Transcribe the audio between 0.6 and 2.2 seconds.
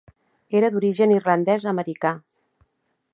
d'origen irlandès americà.